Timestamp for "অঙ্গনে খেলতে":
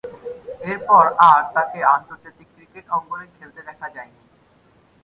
2.89-3.61